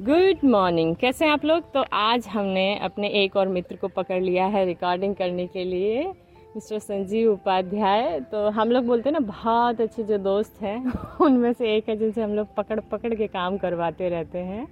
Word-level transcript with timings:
Good 0.00 0.38
morning 0.44 0.96
कैसे 0.96 1.24
हैं 1.24 1.32
आप 1.32 1.44
लोग? 1.44 1.72
तो 1.72 1.84
आज 1.92 2.26
हमने 2.26 2.78
अपने 2.78 3.08
एक 3.08 3.36
और 3.36 3.48
मित्र 3.48 3.76
को 3.76 3.88
पकड़ 3.88 4.22
लिया 4.22 4.46
है 4.46 4.64
रिकॉर्डिंग 4.64 5.14
करने 5.14 5.46
के 5.46 5.64
लिए, 5.64 6.04
मिस्टर 6.56 6.78
संजीव 6.78 7.32
उपाध्याय। 7.32 8.20
तो 8.20 8.48
हम 8.50 8.70
लोग 8.70 8.84
बोलते 8.84 9.08
हैं 9.08 9.12
ना, 9.12 9.26
बहुत 9.26 9.80
अच्छे 9.80 10.02
जो 10.02 10.18
दोस्त 10.18 10.62
हैं, 10.62 10.92
उनमें 11.20 11.52
से 11.52 11.76
एक 11.76 11.88
है 11.88 11.96
जिनसे 11.96 12.22
हम 12.22 12.30
लोग 12.30 12.54
पकड़ 12.54 12.80
पकड़ 12.80 13.14
के 13.14 13.26
काम 13.26 13.58
करवाते 13.58 14.08
रहते 14.08 14.38
हैं। 14.38 14.66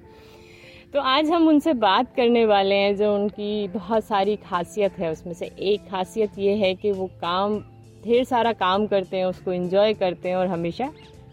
तो 0.93 1.01
आज 1.01 1.31
हम 1.31 1.49
उनसे 1.49 1.73
बात 1.73 2.15
करने 2.17 2.47
वाले 2.47 2.75
हैं, 2.75 2.97
जो 2.97 3.15
उनकी 3.15 3.69
बहुत 3.69 4.05
सारी 4.05 4.37
खासियत 4.37 4.93
है। 4.93 5.13
उसमें 5.13 5.35
से 5.35 5.47
एक 5.47 5.81
खासियत 5.81 6.39
ये 6.39 6.55
है 6.55 6.75
कि 6.75 6.93
वो 6.93 7.07
काम, 7.07 7.59
ढेर 8.05 8.25
सारा 8.25 8.53
काम 8.53 8.87
करते 8.87 9.17
हैं, 9.17 9.25
उसको 9.25 9.53
इन्जॉय 9.53 9.95
करते 9.95 10.29
हैं 10.29 10.37
और 10.37 10.47
हमेशा 10.47 10.91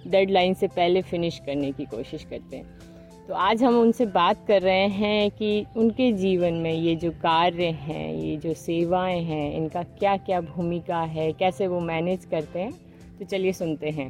डेडलाइन 0.08 0.54
से 0.54 0.68
पहले 0.68 1.02
फिनिश 1.02 1.42
करने 1.46 1.72
की 1.72 1.86
कोशिश 1.86 2.24
करते 2.24 2.58
हैं। 2.58 2.97
तो 3.28 3.34
आज 3.34 3.64
हम 3.64 3.76
उनसे 3.76 4.06
बात 4.06 4.46
कर 4.48 4.62
रहे 4.62 4.88
हैं 4.88 5.32
कि 5.32 5.66
उनके 5.78 6.12
जीवन 6.12 6.54
में 6.54 6.74
ये 6.74 6.96
जो 6.96 7.10
कार्य 7.12 7.66
हैं 7.80 8.14
ये 8.16 8.38
जो 8.38 8.54
सेवाएँ 8.54 9.20
हैं 9.24 9.54
इनका 9.56 9.84
क्या 9.84 10.16
क्या 10.18 10.40
भूमिका 10.42 11.00
है 11.16 11.32
कैसे 11.34 11.68
वो 11.68 11.80
मैनेज 11.80 12.26
करते 12.26 12.60
हैं? 12.60 12.72
तो 13.20 13.26
चलिए 13.26 13.54
सुनते 13.54 13.90
हैं। 13.90 14.10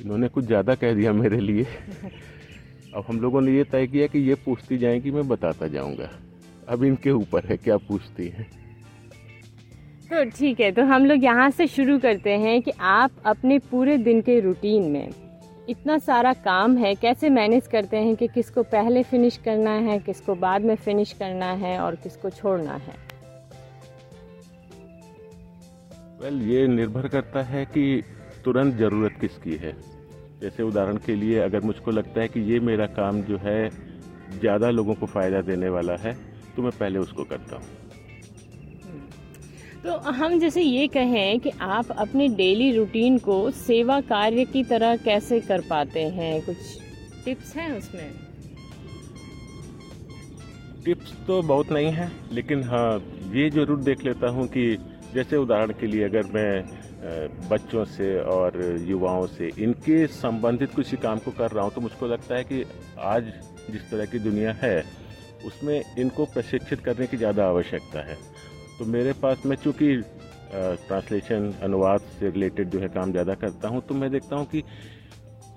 इन्होंने 0.00 0.28
कुछ 0.28 0.44
ज़्यादा 0.44 0.74
कह 0.74 0.94
दिया 0.94 1.12
मेरे 1.12 1.40
लिए। 1.40 1.66
अब 2.94 3.04
हम 3.08 3.20
लोगों 3.20 3.40
ने 3.40 3.56
ये 3.56 3.64
तय 3.64 3.86
किया 3.86 4.06
कि 4.06 4.18
ये 4.18 4.34
पूछती 4.46 4.78
जाएँगी 4.78 5.10
मैं 5.10 5.28
बताता 5.28 5.68
जाऊँगा। 5.68 6.10
अब 6.68 6.84
इनके 6.84 7.10
ऊपर 7.10 7.46
है 7.46 7.56
क्या 7.56 7.76
पूछती 7.88 8.28
हैं? 8.28 8.50
तो 10.10 10.24
ठीक 10.30 10.60
है 10.60 10.72
तो 10.72 10.84
हम 10.84 11.06
लोग 11.06 11.24
यहाँ 11.24 11.50
से 11.50 11.66
शुरू 11.66 11.98
करते 11.98 12.38
हैं 12.38 12.60
कि 12.62 12.72
आप 12.80 13.22
अपने 13.26 13.58
पूरे 13.70 13.98
दिन 13.98 14.20
के 14.20 14.40
रूटीन 14.40 14.90
में 14.90 15.10
इतना 15.68 15.98
सारा 15.98 16.32
काम 16.32 16.76
है 16.76 16.94
कैसे 16.94 17.30
मैनेज 17.30 17.66
करते 17.66 17.96
हैं 17.96 18.14
कि 18.16 18.26
किसको 18.28 18.62
पहले 18.62 19.02
फिनिश 19.02 19.36
करना 19.36 19.70
है 19.70 19.98
किसको 19.98 20.34
बाद 20.34 20.62
में 20.62 20.74
फिनिश 20.76 21.12
करना 21.12 21.50
है 21.52 21.78
और 21.78 21.94
किसको 21.94 22.30
छोड़ना 22.30 22.74
है? 22.74 22.94
वेल 26.22 26.38
well, 26.38 26.48
ये 26.48 26.66
निर्भर 26.66 27.08
करता 27.08 27.42
है 27.42 27.64
कि 27.64 28.02
तुरंत 28.44 28.74
ज़रूरत 28.74 29.16
किसकी 29.20 29.56
है। 29.56 29.72
जैसे 30.40 30.62
उदाहरण 30.62 30.96
के 30.96 31.14
लिए 31.14 31.38
अगर 31.38 31.60
मुझको 31.60 31.90
लगता 31.90 32.20
है 32.20 32.28
कि 32.28 32.40
ये 32.52 32.60
मेरा 32.60 32.86
काम 32.86 33.22
जो 33.22 33.38
है 33.38 33.68
ज़्यादा 34.40 34.70
लोगों 34.70 34.94
को 34.94 35.06
फ़ायदा 35.06 35.40
देने 35.40 35.68
वाला 35.68 35.96
है 35.96 36.16
तो 36.56 36.62
मैं 36.62 36.72
पहले 36.78 36.98
उसको 36.98 37.24
करता 37.24 37.56
हूँ। 37.56 37.87
तो 39.84 39.96
हम 40.12 40.38
जैसे 40.40 40.62
ये 40.62 40.86
कहें 40.88 41.38
कि 41.40 41.50
आप 41.62 41.90
अपने 41.92 42.28
डेली 42.28 42.70
रूटीन 42.76 43.18
को 43.18 43.50
सेवा 43.50 44.00
कार्य 44.08 44.44
की 44.44 44.62
तरह 44.64 44.96
कैसे 44.98 45.40
कर 45.40 45.60
पाते 45.68 46.00
हैं? 46.10 46.40
कुछ 46.42 46.56
टिप्स 47.24 47.54
हैं 47.56 47.70
उसमें? 47.72 48.10
टिप्स 50.84 51.12
तो 51.26 51.40
बहुत 51.42 51.72
नहीं 51.72 51.90
है, 51.92 52.10
लेकिन 52.32 52.62
हाँ 52.64 52.98
ये 53.34 53.48
ज़रूर 53.50 53.80
देख 53.80 54.04
लेता 54.04 54.28
हूँ 54.28 54.46
कि 54.48 54.76
जैसे 55.14 55.36
उदाहरण 55.36 55.72
के 55.80 55.86
लिए 55.86 56.04
अगर 56.04 56.26
मैं 56.34 57.48
बच्चों 57.48 57.84
से 57.86 58.18
और 58.20 58.60
युवाओं 58.86 59.26
से 59.28 59.50
इनके 59.58 60.06
संबंधित 60.06 60.74
किसी 60.76 60.96
काम 60.96 61.18
को 61.18 61.30
कर 61.30 61.50
रहा 61.50 61.64
हूँ 61.64 61.72
तो 61.74 61.80
मुझको 61.80 62.06
लगता 62.06 62.34
है 62.34 62.44
कि 62.44 62.64
आज 63.08 63.32
जिस 63.70 63.90
तरह 63.90 64.04
की 64.04 64.18
दुनिया 64.18 64.52
है, 64.62 64.84
उसमें 65.46 65.82
इनको 65.98 66.24
प्रशिक्षित 66.26 66.80
करने 66.80 67.06
की 67.06 67.16
ज़्यादा 67.16 67.46
आवश्यकता 67.48 68.00
है। 68.00 68.16
तो 68.78 68.84
मेरे 68.86 69.12
पास 69.12 69.42
मैं 69.46 69.56
चूँकि 69.56 69.94
ट्रांसलेशन 70.52 71.52
अनुवाद 71.62 72.00
से 72.18 72.30
रिलेटेड 72.30 72.70
जो 72.70 72.80
है 72.80 72.88
काम 72.88 73.10
ज़्यादा 73.12 73.34
करता 73.34 73.68
हूँ 73.68 73.80
तो 73.88 73.94
मैं 73.94 74.10
देखता 74.10 74.36
हूँ 74.36 74.46
कि 74.46 74.62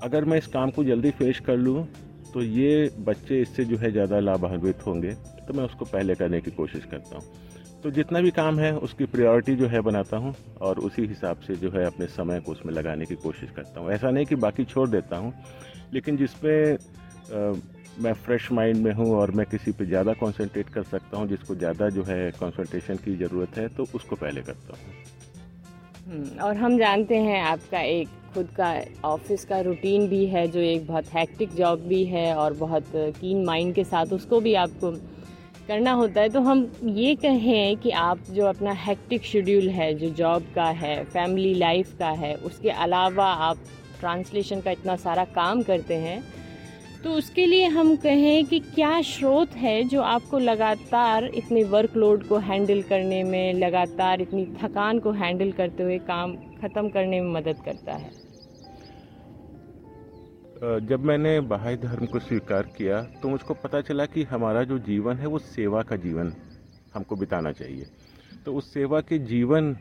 अगर 0.04 0.26
मैं 0.26 0.38
इस 0.38 0.48
काम 0.48 0.70
को 0.70 0.84
जल्दी 0.84 1.12
फेश 1.12 1.40
कर 1.40 1.58
लूँ 1.58 1.86
तो 2.34 2.44
ये 2.44 2.90
बच्चे 3.00 3.42
इससे 3.42 3.66
जो 3.66 3.78
है 3.78 3.92
ज़्यादा 3.92 4.20
लाभान्वित 4.20 4.86
होंगे। 4.88 5.14
तो 5.48 5.54
मैं 5.54 5.64
उसको 5.64 5.86
पहले 5.86 6.16
करने 6.16 6.40
की 6.42 6.52
कोशिश 6.52 6.86
करता 6.86 7.18
हूँ। 7.18 7.24
तो 7.84 7.92
जितना 7.92 8.20
भी 8.22 8.32
काम 8.32 8.60
है, 8.60 8.72
उसकी 8.78 9.06
प्रायोरिटी 9.06 9.56
जो 9.56 9.68
है 9.68 9.82
बनाता 9.82 10.18
हूँ 10.18 10.34
और 10.62 10.80
उसी 10.80 11.06
हिसाब 11.06 11.38
से 11.38 11.56
जो 11.56 11.72
है 11.72 11.86
अपने 11.86 12.08
समय 12.08 12.40
को 12.40 12.52
उसमें 12.52 12.74
लगाने 12.74 13.06
की 13.06 13.16
कोशिश 13.18 13.52
करता 13.52 13.80
हूँ। 13.80 13.92
ऐसा 13.92 14.12
नहीं 14.12 14.26
कि 14.26 14.36
बाकी 14.38 14.66
छोड़ 14.66 14.90
देता 14.90 15.18
हूँ, 15.18 15.34
लेकिन 15.94 16.18
जिसमें 16.18 16.78
मैं 18.00 18.14
फ्रेश 18.16 18.52
माइंड 18.52 18.78
में 18.78 18.92
हूँ 18.94 19.12
और 19.16 19.32
मैं 19.32 19.46
किसी 19.46 19.72
पे 19.72 19.86
ज़्यादा 19.86 20.14
कंसंट्रेट 20.14 20.70
कर 20.70 20.84
सकता 20.84 21.18
हूँ 21.18 21.28
जिसको 21.28 21.56
ज़्यादा 21.56 21.90
जो 21.90 22.04
है 22.04 22.32
कंसंट्रेशन 22.32 22.96
की 22.96 23.16
ज़रूरत 23.18 23.58
है 23.58 23.68
तो 23.68 23.86
उसको 23.96 24.16
पहले 24.16 24.42
करता 24.42 24.78
हूँ। 24.78 24.94
हम्म, 26.08 26.40
और 26.40 26.58
हम 26.58 26.78
जानते 26.78 27.18
हैं 27.18 27.42
आपका 27.42 27.82
एक 27.82 28.10
खुद 28.34 28.50
का 28.58 28.74
ऑफ़िस 29.06 29.46
का 29.46 29.60
रूटीन 29.60 30.08
भी 30.08 30.26
है 30.26 30.48
जो 30.48 30.60
एक 30.60 30.88
बहुत 30.88 31.14
हैक्टिक 31.14 31.54
जॉब 31.56 31.80
भी 31.80 32.04
है 32.06 32.34
और 32.36 32.54
बहुत 32.54 32.92
कीन 32.96 33.44
माइंड 33.46 33.74
के 33.76 33.84
साथ 33.84 34.14
उसको 34.14 34.40
भी 34.40 34.54
आपको 34.56 34.92
करना 35.68 35.92
होता 35.92 36.22
है। 36.22 36.30
तो 36.30 36.42
हम 36.42 36.72
ये 36.84 37.16
कहें 37.16 37.78
कि 37.78 37.92
आप 37.92 38.20
जो 38.32 38.46
अपना 38.46 38.72
हैक्टिक 38.72 39.24
शेड्यूल 39.24 39.70
है 39.70 39.94
जो 39.94 40.10
जॉब 40.16 40.46
का 40.56 40.70
है 40.80 41.04
फैमिली 41.04 41.54
लाइफ 41.54 41.98
का 42.00 42.10
है 42.10 42.36
उसके 42.36 42.70
अलावा 42.70 43.26
आप 43.48 43.58
ट्रांसलेशन 44.00 44.62
का 44.62 44.72
इतना 44.72 44.96
सारा 44.96 45.26
काम 45.26 45.62
करते 45.64 45.96
हैं 45.96 46.22
तो 47.04 47.12
उसके 47.12 47.46
लिए 47.46 47.68
हम 47.68 47.96
कहें 47.96 48.46
कि 48.46 48.60
क्या 48.60 49.02
स्रोत 49.02 49.56
है 49.56 49.84
जो 49.84 50.02
आपको 50.02 50.40
लगातार 50.40 51.26
इतने 51.26 51.64
वर्कलोड 51.64 52.28
को 52.28 52.38
हैंडल 52.40 52.82
करने 52.82 53.24
में, 53.24 53.54
लगातार 53.54 54.22
इतनी 54.22 54.46
थकान 54.62 55.00
को 55.00 55.12
हैंडल 55.12 55.52
करते 55.52 55.84
हुए 55.84 55.98
काम 56.08 56.36
ख़त्म 56.62 56.90
करने 56.90 57.22
में 57.22 57.32
मदद 57.34 57.64
करता 57.66 57.94
है? 57.94 58.12
जब 60.88 61.06
मैंने 61.06 61.40
बाह्य 61.42 61.78
धर्म 61.78 62.06
को 62.06 62.20
स्वीकार 62.20 62.68
किया 62.78 63.02
तो 63.22 63.30
मुझको 63.30 63.54
पता 63.54 63.82
चला 63.82 64.06
कि 64.06 64.24
हमारा 64.24 64.64
जो 64.64 64.78
जीवन 64.80 65.18
है, 65.18 65.28
वो 65.28 65.40
सेवा 65.40 65.82
का 65.82 65.96
जीवन 65.98 66.34
हमको 66.94 67.16
बिताना 67.16 67.52
चाहिए। 67.52 67.86
तो 68.46 68.54
उस 68.54 68.74
सेवा 68.74 69.02
के 69.02 69.18
जीवन 69.26 69.76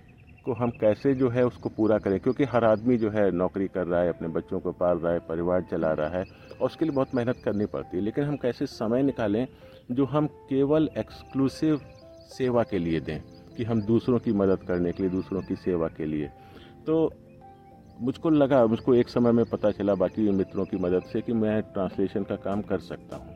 को 0.45 0.53
हम 0.53 0.71
कैसे 0.71 1.15
जो 1.15 1.29
है 1.29 1.47
उसको 1.47 1.69
पूरा 1.69 1.99
करें? 1.99 2.21
क्योंकि 2.21 2.45
हर 2.45 2.65
आदमी 2.65 2.97
जो 2.97 3.11
है 3.11 3.31
नौकरी 3.31 3.69
कर 3.69 3.87
रहा 3.87 4.01
है, 4.01 4.09
अपने 4.09 4.29
बच्चों 4.29 4.61
को 4.61 4.73
पाल 4.73 4.99
रहा 4.99 5.13
है, 5.13 5.19
परिवार 5.19 5.63
चला 5.63 5.93
रहा 5.93 6.09
है, 6.09 6.25
और 6.61 6.67
उसके 6.67 6.85
लिए 6.85 6.95
बहुत 6.95 7.15
मेहनत 7.15 7.37
करनी 7.45 7.67
पड़ती 7.67 7.97
है। 7.97 8.03
लेकिन 8.03 8.25
हम 8.25 8.37
कैसे 8.37 8.67
समय 8.67 9.03
निकालें 9.03 9.47
जो 9.91 10.05
हम 10.05 10.27
केवल 10.27 10.89
एक्सक्लूसिव 10.99 11.81
सेवा 12.29 12.63
के 12.63 12.79
लिए 12.79 13.01
दें, 13.01 13.21
कि 13.57 13.65
हम 13.65 13.83
दूसरों 13.83 14.19
की 14.19 14.33
मदद 14.33 14.59
करने 14.59 14.93
के 14.93 15.03
लिए, 15.03 15.13
दूसरों 15.13 15.43
की 15.43 15.57
सेवा 15.57 15.89
के 15.89 16.07
लिए। 16.07 16.31
तो 16.87 17.13
मुझको 18.01 18.31
लगा, 18.31 18.67
मुझको 18.67 18.95
एक 18.95 19.09
समय 19.09 19.33
में 19.33 19.45
पता 19.45 19.71
चला 19.71 19.95
बाकी 19.95 20.31
मित्रों 20.31 20.65
की 20.65 20.77
मदद 20.77 21.03
से 21.03 21.21
कि 21.21 21.33
मैं 21.33 21.63
ट्रांसलेशन 21.63 22.23
का 22.25 22.37
काम 22.37 22.63
कर 22.63 22.79
सकता 22.79 23.17
हूँ। 23.17 23.30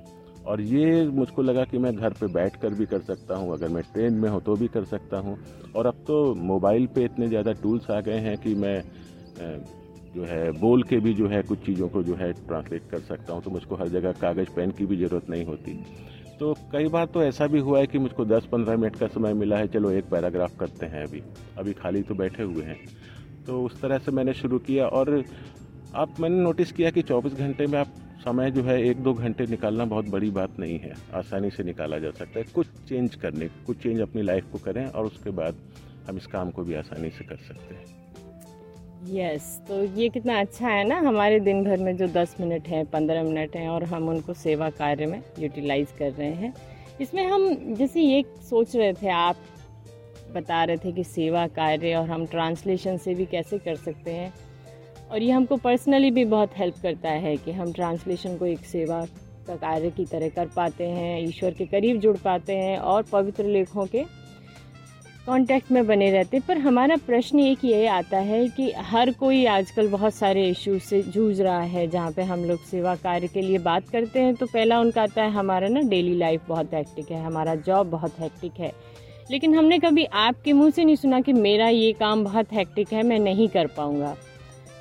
और 0.47 0.61
ये 0.61 1.05
मुझको 1.09 1.43
लगा 1.43 1.65
कि 1.65 1.79
मैं 1.79 1.95
घर 1.97 2.13
पे 2.13 2.27
बैठ 2.33 2.57
कर 2.57 2.75
भी 2.75 2.87
कर 2.87 3.01
सकता 3.03 3.37
हूँ, 3.37 3.53
अगर 3.53 3.69
मैं 3.69 3.83
ट्रेन 3.85 4.15
में 4.15 4.29
हो 4.31 4.41
तो 4.41 4.57
भी 4.57 4.69
कर 4.69 4.85
सकता 4.85 5.19
हूँ। 5.19 5.39
और 5.77 5.87
अब 5.87 6.05
तो 6.07 6.35
मोबाइल 6.35 6.87
पे 6.87 7.05
इतने 7.05 7.29
ज़्यादा 7.29 7.53
टूल्स 7.53 7.91
आ 7.91 8.01
गए 8.01 8.19
हैं 8.21 8.37
कि 8.39 8.55
मैं 8.55 8.83
जो 10.15 10.25
है, 10.25 10.51
बोल 10.53 10.83
के 10.83 10.99
भी 11.01 11.13
जो 11.15 11.29
है 11.29 11.43
कुछ 11.43 11.65
चीज़ों 11.67 11.89
को 11.89 12.03
जो 12.03 12.15
है 12.15 12.33
ट्रांसलेट 12.33 12.83
कर 12.91 13.01
सकता 13.03 13.33
हूँ 13.33 13.43
तो 13.43 13.51
मुझको 13.51 13.77
हर 13.77 13.89
जगह 13.89 14.13
कागज़ 14.21 14.51
पेन 14.57 14.71
की 14.71 14.87
भी 14.87 14.97
ज़रूरत 14.97 15.31
नहीं 15.31 15.45
होती। 15.45 15.73
तो 16.41 16.53
कई 16.73 16.89
बार 16.89 17.07
तो 17.07 17.23
ऐसा 17.23 17.47
भी 17.47 17.59
हुआ 17.61 17.79
है 17.79 17.87
कि 17.87 17.99
मुझको 17.99 18.25
10-15 18.27 18.77
मिनट 18.77 18.97
का 18.97 19.07
समय 19.07 19.35
मिला 19.35 19.57
है, 19.57 19.67
चलो 19.69 19.91
एक 19.91 20.05
पैराग्राफ 20.11 20.59
करते 20.61 20.87
हैं 20.87 21.03
अभी। 21.05 21.23
अभी 21.59 21.73
खाली 21.73 22.03
तो 22.03 22.15
बैठे 22.15 22.43
हुए 22.43 22.65
हैं। 22.65 22.77
तो 23.47 23.63
उस 23.65 23.81
तरह 23.81 23.99
से 23.99 24.13
मैंने 24.13 24.33
शुरू 24.35 24.59
किया 24.61 24.87
और 24.89 25.23
आप, 25.95 26.15
मैंने 26.21 26.43
नोटिस 26.43 26.73
किया 26.73 26.91
कि 26.91 27.03
24 27.03 27.35
घंटे 27.35 27.67
में 27.67 27.79
आप 27.79 27.89
समय 28.25 28.51
जो 28.51 28.63
है 28.63 28.83
एक 28.83 28.97
दो 28.97 29.15
घंटे 29.15 29.47
निकालना 29.47 29.85
बहुत 29.85 30.09
बड़ी 30.09 30.31
बात 30.31 30.59
नहीं 30.59 30.79
है। 30.79 30.93
आसानी 31.15 31.51
से 31.51 31.63
निकाला 31.63 31.99
जा 31.99 32.11
सकता 32.11 32.39
है। 32.39 32.45
कुछ 32.55 32.67
चेंज 32.67 33.15
करने 33.15 33.49
कुछ 33.67 33.83
चेंज 33.83 34.01
अपनी 34.01 34.23
लाइफ 34.23 34.45
को 34.53 34.59
करें 34.59 34.87
और 34.87 35.05
उसके 35.05 35.31
बाद 35.31 35.57
हम 36.09 36.17
इस 36.17 36.27
काम 36.27 36.51
को 36.51 36.63
भी 36.63 36.75
आसानी 36.75 37.11
से 37.11 37.25
कर 37.25 37.37
सकते 37.37 37.75
हैं। 37.75 37.85
यस 39.07 39.59
yes, 39.61 39.69
तो 39.69 39.85
ये 40.01 40.09
कितना 40.09 40.41
अच्छा 40.41 40.69
है 40.69 40.89
ना 40.89 40.99
हमारे 40.99 41.41
दिन 41.41 41.65
भर 41.65 41.77
में 41.77 41.97
जो 41.97 42.09
10 42.09 42.37
मिनट 42.41 42.69
हैं 42.69 42.87
15 42.87 43.23
मिनट 43.23 43.57
हैं 43.57 43.69
और 43.69 43.85
हम 43.85 44.09
उनको 44.09 44.35
सेवा 44.35 44.71
कार्य 44.71 45.07
में 45.07 45.23
यूटिलाइज 45.39 45.89
कर 45.99 46.13
रहे 46.13 46.33
हैं। 46.33 46.55
इसमें 47.01 47.27
हम 47.27 47.75
जैसे 47.75 48.01
ये 48.01 48.25
सोच 48.51 48.77
रहे 48.77 48.93
थे 48.93 49.09
आप 49.09 49.37
बता 50.35 50.65
रहे 50.65 50.77
थे 50.77 50.93
कि 50.93 51.05
सेवा 51.05 51.47
कार्य 51.47 51.95
और 51.95 52.09
हम 52.09 52.27
ट्रांसलेशन 52.27 52.97
से 52.97 53.15
भी 53.15 53.27
कैसे 53.27 53.59
कर 53.59 53.77
सकते 53.77 54.11
हैं। 54.11 54.35
और 55.11 55.23
ये 55.23 55.31
हमको 55.31 55.57
पर्सनली 55.57 56.11
भी 56.11 56.25
बहुत 56.25 56.59
हेल्प 56.59 56.75
करता 56.83 57.11
है 57.11 57.37
कि 57.37 57.53
हम 57.53 57.73
ट्रांसलेशन 57.73 58.37
को 58.37 58.47
एक 58.47 58.65
सेवा 58.67 59.01
का 59.47 59.57
कार्य 59.57 59.91
की 59.91 60.05
तरह 60.05 60.29
कर 60.29 60.47
पाते 60.47 60.85
हैं, 60.85 61.21
ईश्वर 61.21 61.51
के 61.51 61.67
करीब 61.67 62.01
जुड़ 62.01 62.17
पाते 62.17 62.57
हैं 62.57 62.79
और 62.79 63.03
पवित्र 63.03 63.45
लेखों 63.45 63.87
के 63.87 64.05
कांटेक्ट 65.27 65.71
में 65.73 65.87
बने 65.87 66.11
रहते 66.11 66.39
पर 66.41 66.59
हमारा 66.59 66.97
प्रश्न 66.97 67.41
एक 67.41 67.65
ये 67.65 67.87
आता 67.87 68.19
है 68.21 68.47
कि 68.49 68.71
हर 68.87 69.11
कोई 69.11 69.45
आजकल 69.47 69.89
बहुत 69.89 70.15
सारे 70.15 70.49
इश्यूज़ 70.49 70.83
से 70.83 71.01
जूझ 71.03 71.41
रहा 71.41 71.61
है 71.61 71.87
जहाँ 71.89 72.11
पे 72.13 72.23
हम 72.23 72.45
लोग 72.45 72.65
सेवा 72.65 72.95
कार्य 72.97 73.29
के 73.29 73.43
लिए 73.43 73.59
बात 73.61 73.89
करते 73.89 74.21
हैं 74.21 74.35
तो 74.35 74.47
पहला 74.47 74.81
उनका 74.81 75.03
आता 75.03 75.23
है, 75.23 75.31
हमारा 75.31 75.69
ना 75.69 75.81
डेली 75.81 76.17
लाइफ 76.19 76.49
बहुत 76.49 76.75
हैक्टिक 76.75 77.11
है, 77.11 77.23
हमारा 77.25 77.55
जॉब 77.57 77.91
बहुत 77.91 78.19
हैक्टिक 78.21 78.61
है। 78.61 78.73
लेकिन 79.31 79.55
हमने 79.55 79.79
कभी 79.79 80.05
आपके 80.05 80.53
मुँह 80.53 80.71
से 80.71 80.85
नहीं 80.85 80.97
सुना 80.97 81.21
कि 81.21 81.33
मेरा 81.33 81.69
ये 81.69 81.93
काम 81.93 82.25
बहुत 82.25 82.53
हैक्टिक 82.53 82.93
है, 82.93 83.03
मैं 83.03 83.19
नहीं 83.19 83.49
कर 83.49 83.67
पाऊँगा। 83.67 84.15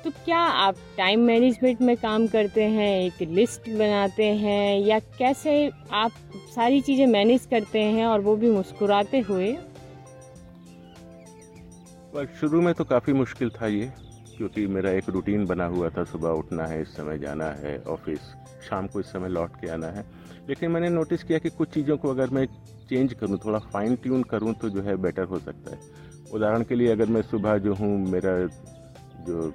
तो 0.04 0.10
क्या 0.24 0.38
आप 0.38 0.76
टाइम 0.96 1.20
मैनेजमेंट 1.20 1.80
में 1.80 1.96
काम 1.96 2.26
करते 2.26 2.62
हैं, 2.62 3.00
एक 3.00 3.20
लिस्ट 3.28 3.68
बनाते 3.68 4.24
हैं 4.24 4.78
या 4.80 4.98
कैसे 5.18 5.70
आप 5.92 6.10
सारी 6.54 6.80
चीज़ें 6.80 7.06
मैनेज 7.06 7.46
करते 7.50 7.82
हैं 7.82 8.06
और 8.06 8.20
वो 8.20 8.34
भी 8.36 8.50
मुस्कुराते 8.50 9.20
हुए? 9.20 9.52
पर 12.14 12.26
शुरू 12.40 12.60
में 12.62 12.72
तो 12.74 12.84
काफ़ी 12.84 13.12
मुश्किल 13.12 13.50
था 13.50 13.66
ये, 13.66 13.90
क्योंकि 14.36 14.66
मेरा 14.66 14.90
एक 14.90 15.08
रूटीन 15.08 15.46
बना 15.46 15.66
हुआ 15.66 15.88
था, 15.88 16.04
सुबह 16.04 16.28
उठना 16.30 16.66
है, 16.66 16.80
इस 16.82 16.96
समय 16.96 17.18
जाना 17.18 17.50
है 17.54 17.78
ऑफ़िस 17.88 18.20
शाम 18.68 18.86
को 18.86 19.00
इस 19.00 19.06
समय 19.06 19.28
लौट 19.28 19.56
के 19.60 19.68
आना 19.68 19.86
है। 19.86 20.04
लेकिन 20.48 20.70
मैंने 20.70 20.88
नोटिस 20.88 21.22
किया 21.22 21.38
कि 21.38 21.50
कुछ 21.50 21.68
चीज़ों 21.68 21.96
को 21.96 22.10
अगर 22.10 22.30
मैं 22.30 22.46
चेंज 22.88 23.12
करूँ, 23.14 23.38
थोड़ा 23.44 23.58
फाइन 23.58 23.96
ट्यून 23.96 24.22
करूँ 24.22 24.54
तो 24.54 24.68
जो 24.68 24.82
है 24.82 24.96
बेटर 24.96 25.24
हो 25.24 25.38
सकता 25.38 25.70
है। 25.70 25.80
उदाहरण 26.32 26.62
के 26.62 26.74
लिए 26.74 26.92
अगर 26.92 27.06
मैं 27.06 27.22
सुबह 27.22 27.58
जो 27.58 27.74
हूँ, 27.74 27.96
मेरा 28.10 28.36
जो 29.26 29.52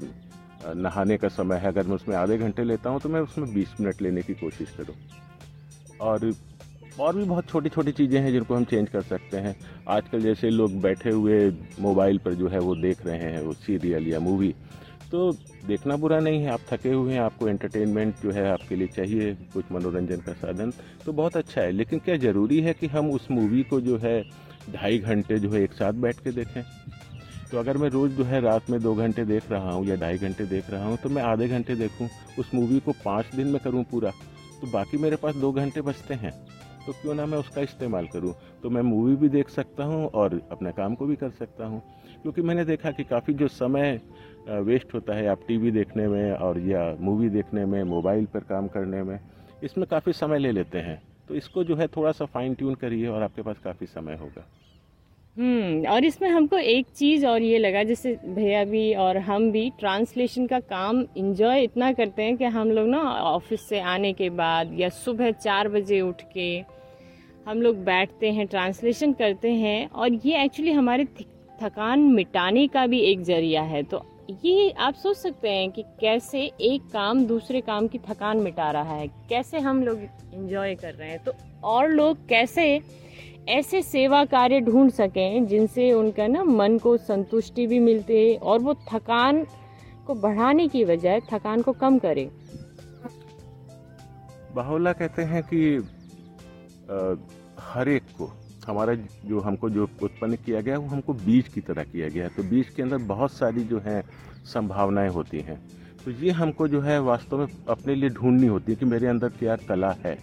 नहाने 0.66 1.18
का 1.18 1.28
समय 1.28 1.58
है। 1.58 1.68
अगर 1.68 1.88
मैं 1.88 1.96
उसमें 1.96 2.16
आधे 2.16 2.38
घंटे 2.38 2.64
लेता 2.64 2.90
हूँ 2.90 3.00
तो 3.00 3.10
मैं 3.10 3.22
उसमें 3.22 3.54
बीस 3.54 3.74
मिनट 3.82 4.02
लेने 4.02 4.22
की 4.22 4.34
कोशिश 4.34 4.76
करूँ। 4.78 4.96
और 6.02 6.34
और 7.00 7.16
भी 7.16 7.24
बहुत 7.24 7.48
छोटी 7.50 7.70
छोटी 7.70 7.92
चीज़ें 7.92 8.20
हैं, 8.22 8.32
जिनको 8.32 8.56
हम 8.56 8.64
चेंज 8.64 8.90
कर 8.90 9.02
सकते 9.02 9.38
हैं। 9.38 9.56
आजकल 9.88 10.22
जैसे 10.22 10.50
लोग 10.50 10.82
बैठे 10.82 11.10
हुए 11.10 11.52
मोबाइल 11.80 12.18
पर 12.18 12.34
जो 12.34 12.48
है, 12.48 12.60
वो 12.60 12.76
देख 12.76 13.06
रहे 13.06 13.18
हैं, 13.18 13.42
वो 13.42 13.54
सीरियल 13.54 14.08
या 14.08 14.20
मूवी। 14.20 14.54
तो 15.12 15.32
देखना 15.66 15.96
बुरा 15.96 16.20
नहीं 16.20 16.42
है, 16.44 16.50
आप 16.50 16.60
थके 16.72 16.90
हुए 16.90 17.14
हैं, 17.14 17.20
आपको 17.20 17.48
एंटरटेनमेंट 17.48 18.16
जो 18.24 18.32
है, 18.32 18.48
आपके 18.50 18.76
लिए 18.76 18.88
चाहिए, 18.88 19.34
कुछ 19.54 19.72
मनोरंजन 19.72 20.18
का 20.18 20.34
साधन 20.34 20.74
तो 21.06 21.14
बहुत 21.14 21.38
अच्छा 21.38 21.62
है। 21.62 21.72
लेकिन 21.72 22.00
क्या 22.00 22.18
ज़रूरी 22.18 22.60
है 22.62 22.74
कि 22.74 22.88
हम 22.88 23.12
उस 23.12 23.32
मूवी 23.32 23.64
को 23.64 23.82
जो 23.82 23.98
है, 23.98 24.22
ढाई 24.70 25.00
घंटे 25.00 25.40
जो 25.40 25.52
है, 25.52 25.64
एक 25.64 25.74
साथ 25.74 25.94
बैठ 25.94 26.20
के 26.20 26.32
देखें? 26.32 26.64
तो 27.51 27.57
अगर 27.57 27.78
मैं 27.78 27.90
रोज़ 27.90 28.12
जो 28.12 28.24
है 28.24 28.40
रात 28.42 28.69
में 28.69 28.81
दो 28.81 28.94
घंटे 28.96 29.24
देख 29.25 29.50
रहा 29.51 29.72
हूँ 29.72 29.86
या 29.86 29.96
ढाई 29.96 30.18
घंटे 30.18 30.46
देख 30.46 30.69
रहा 30.69 30.86
हूँ 30.86 30.98
तो 30.98 31.10
मैं 31.10 31.22
आधे 31.24 31.48
घंटे 31.48 31.75
देखूँ। 31.75 32.07
उस 32.40 32.54
मूवी 32.54 32.80
को 32.80 32.92
पाँच 33.06 33.34
दिन 33.36 33.48
में 33.48 33.60
करूँ 33.63 33.84
पूरा। 33.84 34.12
तो 34.62 34.68
बाकी 34.68 34.98
मेरे 34.98 35.16
पास 35.16 35.36
दो 35.36 35.51
घंटे 35.51 35.81
बचते 35.81 36.13
हैं। 36.13 36.31
तो 36.86 36.94
क्यों 36.94 37.13
ना 37.13 37.25
मैं 37.25 37.38
उसका 37.38 37.62
इस्तेमाल 37.62 38.07
करूँ? 38.07 38.34
तो 38.63 38.69
मैं 38.69 38.81
मूवी 38.81 39.16
भी 39.16 39.30
देख 39.30 39.50
सकता 39.50 39.84
हूँ 39.84 40.06
और 40.06 40.40
अपने 40.51 40.72
काम 40.72 40.96
को 40.96 41.06
भी 41.06 41.16
कर 41.16 41.30
सकता 41.30 41.66
हूँ। 41.66 41.81
क्योंकि 42.22 42.42
मैंने 42.42 42.66
देखा 42.66 42.92
कि 42.92 43.04
काफ़ी 43.04 43.34
जो 43.34 43.48
समय 43.48 44.00
वेस्ट 44.48 44.94
होता 44.94 45.16
है 45.16 45.28
आप 45.28 45.40
टीवी 45.48 45.72
देखने 45.72 46.07
में 46.07 46.31
और 46.31 46.60
या 46.60 46.95
मूवी 47.00 47.30
देखने 47.30 47.66
में 47.66 47.84
मोबाइल 47.84 48.25
पर 48.25 48.40
काम 48.40 48.68
करने 48.68 49.04
में, 49.04 49.19
इसमें 49.63 49.88
काफ़ी 49.88 50.13
समय 50.13 50.40
ले 50.40 50.52
लेते 50.52 50.78
हैं। 50.78 51.02
तो 51.28 51.36
इसको 51.36 51.63
जो 51.63 51.75
है 51.75 51.88
थोड़ा 51.88 52.12
सा 52.12 52.25
फाइन 52.25 52.54
ट्यून 52.54 52.75
करिए 52.75 53.07
और 53.07 53.24
आपके 53.24 53.42
पास 53.42 53.60
काफ़ी 53.60 53.86
समय 53.86 54.16
होगा। 54.16 54.45
और 55.40 56.06
इसमें 56.06 56.28
हमको 56.30 56.58
एक 56.58 56.86
चीज़ 56.96 57.26
और 57.26 57.42
ये 57.42 57.58
लगा, 57.58 57.84
जैसे 57.84 58.14
भैया 58.26 58.64
भी 58.66 58.94
और 58.96 59.18
हम 59.20 59.50
भी 59.52 59.70
ट्रांसलेशन 59.80 60.48
का 60.48 60.60
काम 60.62 61.04
इंजॉय 61.18 61.64
इतना 61.64 61.92
करते 61.94 62.24
हैं 62.24 62.36
कि 62.38 62.46
हम 62.46 62.72
लोग 62.72 62.88
ना 62.88 63.02
ऑफ़िस 63.26 63.68
से 63.70 63.80
आने 63.82 64.12
के 64.14 64.30
बाद 64.32 64.74
या 64.80 64.90
सुबह 64.90 65.32
चार 65.32 65.70
बजे 65.70 66.02
उठ 66.02 66.22
के 66.34 66.50
हम 67.48 67.62
लोग 67.62 67.84
बैठते 67.86 68.32
हैं 68.32 68.48
ट्रांसलेशन 68.48 69.14
करते 69.14 69.52
हैं 69.54 69.90
और 69.90 70.14
ये 70.26 70.44
एक्चुअली 70.44 70.72
हमारे 70.72 71.06
थकान 71.62 72.00
मिटाने 72.12 72.68
का 72.68 72.86
भी 72.88 73.00
एक 73.02 73.22
ज़रिया 73.24 73.62
है। 73.64 73.84
तो 73.84 74.06
ये 74.44 74.70
आप 74.80 74.94
सोच 74.94 75.18
सकते 75.18 75.50
हैं 75.50 75.70
कि 75.72 75.84
कैसे 76.02 76.42
एक 76.62 76.82
काम 76.94 77.26
दूसरे 77.26 77.62
काम 77.62 77.88
की 77.88 78.00
थकान 78.00 78.38
मिटा 78.38 78.72
रहा 78.72 78.96
है, 78.96 79.08
कैसे 79.30 79.60
हम 79.60 79.84
लोग 79.84 80.02
इंजॉय 80.34 80.76
कर 80.76 80.94
रहे 80.94 81.10
हैं। 81.10 81.24
तो 81.24 81.34
और 81.64 81.90
लोग 81.90 82.28
कैसे 82.30 82.82
ऐसे 83.50 83.81
सेवा 83.81 84.24
कार्य 84.25 84.60
ढूंढ 84.62 84.92
सकें 84.92 85.46
जिनसे 85.48 85.92
उनका 85.94 86.28
ना 86.28 86.44
मन 86.44 86.78
को 86.78 86.96
संतुष्टि 86.98 87.66
भी 87.68 87.80
मिलते 87.80 88.36
और 88.36 88.60
वो 88.60 88.74
थकान 88.92 89.44
को 90.07 90.13
बढ़ाने 90.16 90.68
की 90.68 90.84
बजाय 90.86 91.19
थकान 91.31 91.62
को 91.62 91.72
कम 91.74 91.98
करे। 92.00 92.30
बाहुला 94.56 94.94
कहते 94.94 95.22
हैं 95.24 95.42
कि 95.44 95.62
हर 97.63 97.90
एक 97.90 98.04
को, 98.18 98.31
हमारा 98.68 98.94
जो 99.25 99.40
हमको 99.40 99.69
जो 99.69 99.88
उत्पन्न 100.04 100.36
किया 100.36 100.62
गया, 100.62 100.78
वो 100.78 100.88
हमको 100.88 101.13
बीज 101.16 101.48
की 101.48 101.62
तरह 101.62 101.84
किया 101.84 102.07
गया 102.10 102.28
तो 102.28 102.44
बीज 102.44 102.69
के 102.69 102.81
अंदर 102.81 102.98
बहुत 103.07 103.31
सारी 103.31 103.63
जो 103.63 103.80
है, 103.80 104.02
संभावनाएँ 104.45 105.10
होती 105.10 105.40
हैं। 105.40 105.60
तो 106.06 106.12
ये 106.12 106.31
हमको 106.31 106.68
जो 106.68 106.81
है, 106.81 107.00
वास्तव 107.02 107.38
में 107.38 107.48
अपने 107.69 107.95
लिए 107.95 108.10
ढूंढनी 108.12 108.48
होती 108.48 108.72
है 108.72 108.75
कि 108.75 108.86
मेरे 108.86 109.07
अंदर 109.07 109.30
क्या 109.40 109.56
कला 109.68 109.92
है। 110.06 110.18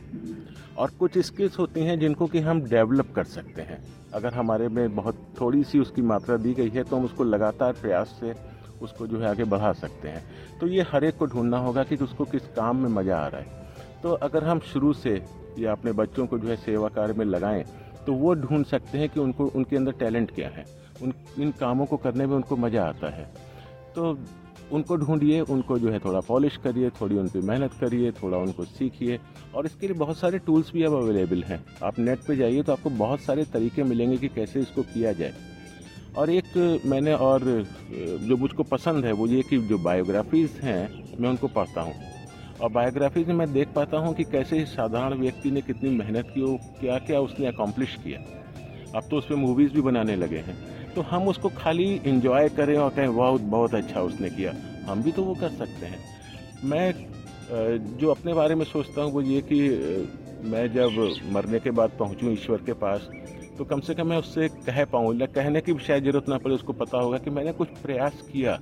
और 0.78 0.90
कुछ 0.90 1.18
स्किल्स 1.18 1.58
होती 1.58 1.80
हैं 1.80 1.98
जिनको 2.00 2.26
कि 2.26 2.40
हम 2.40 2.60
डेवलप 2.62 3.12
कर 3.14 3.24
सकते 3.26 3.62
हैं। 3.62 3.78
अगर 4.14 4.34
हमारे 4.34 4.68
में 4.68 4.94
बहुत 4.96 5.26
थोड़ी 5.40 5.62
सी 5.64 5.78
उसकी 5.78 6.02
मात्रा 6.02 6.36
दी 6.36 6.52
गई 6.54 6.68
है 6.68 6.84
तो 6.84 6.96
हम 6.96 7.04
उसको 7.04 7.24
लगातार 7.24 7.72
प्रयास 7.72 8.16
से 8.20 8.34
उसको 8.82 9.06
जो 9.06 9.18
है 9.18 9.28
आगे 9.28 9.44
बढ़ा 9.46 9.72
सकते 9.74 10.08
हैं। 10.08 10.24
तो 10.60 10.66
ये 10.66 10.82
हर 10.82 11.04
एक 11.04 11.16
को 11.16 11.26
ढूंढना 11.26 11.58
होगा 11.58 11.84
कि 11.84 11.96
उसको 11.96 12.24
किस 12.24 12.46
काम 12.56 12.76
में 12.76 12.88
मज़ा 12.90 13.16
आ 13.16 13.26
रहा 13.26 13.40
है। 13.40 13.64
तो 14.02 14.12
अगर 14.22 14.44
हम 14.44 14.60
शुरू 14.72 14.92
से 14.94 15.22
या 15.58 15.72
अपने 15.72 15.92
बच्चों 15.94 16.26
को 16.26 16.38
जो 16.38 16.48
है 16.48 16.56
सेवा 16.56 16.88
कार्य 16.88 17.14
में 17.14 17.24
लगाएँ 17.26 17.64
तो 18.06 18.12
वो 18.14 18.34
ढूंढ 18.34 18.64
सकते 18.66 18.98
हैं 18.98 19.08
कि 19.08 19.20
उनको, 19.20 19.46
उनके 19.46 19.76
अंदर 19.76 19.92
टैलेंट 19.92 20.30
क्या 20.30 20.48
है। 20.48 20.64
उन, 21.02 21.12
इन 21.38 21.50
कामों 21.50 21.86
को 21.86 21.96
करने 21.96 22.26
में 22.26 22.34
उनको 22.36 22.56
मज़ा 22.56 22.84
आता 22.84 23.08
है। 23.10 23.24
तो 23.94 24.12
उनको 24.72 24.96
ढूंढिए, 24.96 25.40
उनको 25.40 25.78
जो 25.78 25.90
है 25.90 25.98
थोड़ा 25.98 26.20
पॉलिश 26.20 26.56
करिए, 26.56 26.90
थोड़ी 26.90 27.16
उन 27.16 27.28
पर 27.28 27.40
मेहनत 27.40 27.72
करिए, 27.72 28.10
थोड़ा 28.12 28.38
उनको 28.38 28.64
सीखिए। 28.64 29.18
और 29.54 29.66
इसके 29.66 29.86
लिए 29.86 29.96
बहुत 29.96 30.18
सारे 30.18 30.38
टूल्स 30.38 30.72
भी 30.72 30.82
अब 30.82 30.94
अवेलेबल 30.94 31.42
हैं। 31.42 31.64
आप 31.84 31.98
नेट 31.98 32.18
पे 32.18 32.36
जाइए 32.36 32.62
तो 32.62 32.72
आपको 32.72 32.90
बहुत 32.90 33.20
सारे 33.20 33.44
तरीके 33.44 33.82
मिलेंगे 33.82 34.16
कि 34.16 34.28
कैसे 34.28 34.60
इसको 34.60 34.82
किया 34.82 35.12
जाए। 35.12 35.32
और 36.18 36.30
एक 36.30 36.82
मैंने 36.86 37.14
और, 37.14 37.40
जो 38.20 38.36
मुझको 38.36 38.62
पसंद 38.62 39.04
है 39.04 39.12
वो 39.12 39.26
ये 39.26 39.42
कि 39.42 39.58
जो 39.58 39.78
बायोग्राफीज़ 39.78 40.60
हैं, 40.60 41.04
मैं 41.20 41.30
उनको 41.30 41.48
पढ़ता 41.48 41.80
हूँ। 41.80 41.94
और 42.62 42.70
बायोग्राफीज 42.72 43.28
में 43.28 43.34
मैं 43.34 43.52
देख 43.52 43.68
पाता 43.74 43.96
हूँ 43.96 44.14
कि 44.14 44.24
कैसे 44.24 44.64
साधारण 44.64 45.14
व्यक्ति 45.14 45.50
ने 45.50 45.60
कितनी 45.60 45.90
मेहनत 45.90 46.30
की 46.34 46.42
और 46.42 46.56
क्या 46.80 46.98
क्या 46.98 47.20
उसने 47.20 47.46
अकम्पलिश 47.46 47.96
किया। 48.04 48.20
अब 48.96 49.08
तो 49.10 49.16
उस 49.16 49.26
पर 49.26 49.34
मूवीज़ 49.34 49.72
भी 49.72 49.80
बनाने 49.80 50.16
लगे 50.16 50.38
हैं। 50.38 50.75
तो 50.96 51.02
हम 51.04 51.28
उसको 51.28 51.48
खाली 51.56 51.84
इंजॉय 52.06 52.48
करें 52.48 52.76
और 52.76 52.90
कहें 52.90 53.14
बहुत 53.16 53.40
बहुत 53.52 53.74
अच्छा 53.74 54.00
उसने 54.02 54.30
किया। 54.30 54.54
हम 54.86 55.02
भी 55.02 55.12
तो 55.12 55.22
वो 55.24 55.34
कर 55.34 55.50
सकते 55.52 55.86
हैं। 55.86 55.98
मैं 56.64 57.96
जो 57.98 58.10
अपने 58.10 58.34
बारे 58.34 58.54
में 58.54 58.64
सोचता 58.64 59.02
हूँ 59.02 59.12
वो 59.12 59.22
ये 59.22 59.40
कि 59.42 59.58
मैं 60.44 60.66
जब 60.74 60.96
मरने 61.32 61.58
के 61.60 61.70
बाद 61.72 61.90
पहुँचूँ 61.98 62.32
ईश्वर 62.32 62.62
के 62.66 62.72
पास 62.74 63.08
तो 63.58 63.64
कम 63.64 63.80
से 63.80 63.94
कम 63.94 64.06
मैं 64.06 64.16
उससे 64.16 64.48
कह 64.48 64.84
पाऊँ, 64.84 65.14
या 65.16 65.26
कहने 65.26 65.60
की 65.60 65.78
शायद 65.78 66.04
ज़रूरत 66.04 66.28
ना 66.28 66.38
पड़े, 66.38 66.54
उसको 66.54 66.72
पता 66.72 66.98
होगा 66.98 67.18
कि 67.18 67.30
मैंने 67.30 67.52
कुछ 67.52 67.68
प्रयास 67.82 68.20
किया। 68.32 68.58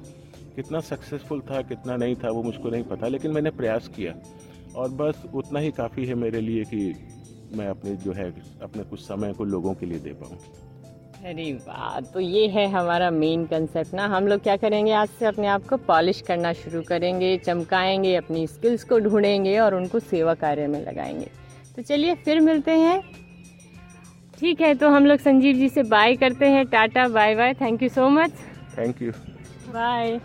कितना 0.57 0.81
सक्सेसफुल 0.81 1.41
था, 1.41 1.63
कितना 1.63 1.97
नहीं 1.97 2.15
था, 2.15 2.31
वो 2.31 2.43
मुझको 2.43 2.71
नहीं 2.71 2.83
पता, 2.83 3.09
लेकिन 3.09 3.31
मैंने 3.31 3.51
प्रयास 3.51 3.89
किया। 3.89 4.15
और 4.77 4.91
बस 4.91 5.23
उतना 5.35 5.61
ही 5.61 5.71
काफ़ी 5.71 6.07
है 6.07 6.15
मेरे 6.15 6.41
लिए 6.41 6.65
कि 6.65 6.95
मैं 7.57 7.67
अपने, 7.69 7.97
जो 7.97 8.13
है, 8.13 8.31
अपने 8.63 8.83
कुछ 8.83 9.01
समय 9.01 9.33
को 9.33 9.45
लोगों 9.45 9.75
के 9.75 9.87
लिए 9.87 9.99
दे 9.99 10.13
पाऊँ। 10.13 10.39
अरे 11.25 11.53
वाह 11.67 12.01
तो 12.13 12.21
ये 12.21 12.47
है 12.47 12.67
हमारा 12.71 13.11
मेन 13.11 13.45
कंसेप्ट 13.47 13.95
ना। 13.95 14.07
हम 14.07 14.27
लोग 14.29 14.43
क्या 14.43 14.57
करेंगे? 14.57 14.93
आज 14.93 15.09
से 15.09 15.27
अपने 15.27 15.47
आप 15.47 15.67
को 15.67 15.77
पॉलिश 15.87 16.21
करना 16.21 16.53
शुरू 16.53 16.83
करेंगे 16.83 17.37
चमकाएँगे 17.39 18.15
अपनी 18.17 18.47
स्किल्स 18.47 18.85
को 18.85 18.99
ढूंढेंगे 18.99 19.59
और 19.59 19.75
उनको 19.75 19.99
सेवा 20.01 20.35
कार्य 20.35 20.67
में 20.67 20.81
लगाएँगे। 20.81 21.31
तो 21.77 21.83
चलिए 21.83 22.15
फिर 22.15 22.41
मिलते 22.41 22.71
हैं। 22.71 23.01
ठीक 24.41 24.61
है 24.61 24.75
तो 24.75 24.91
हम 24.91 25.07
लोग 25.07 25.19
संजीव 25.19 25.57
जी 25.57 25.69
से 25.69 25.83
बाय 25.89 26.17
करते 26.17 26.49
हैं। 26.49 26.67
Tata 26.67 27.09
bye 27.09 27.35
bye 27.35 27.55
thank 27.55 27.83
you 27.83 27.89
so 27.89 28.09
much 28.11 28.33
thank 28.79 29.03
you 29.03 29.11
bye 29.69 30.19